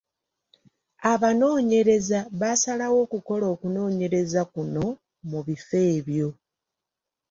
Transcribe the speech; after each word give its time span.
Abanoonyereza 1.13 2.19
baasalawo 2.39 2.97
okukola 3.05 3.45
okunoonyereza 3.53 4.41
kuno 4.53 4.85
mu 5.29 5.39
bifo 5.47 5.77
ebyo. 5.95 6.27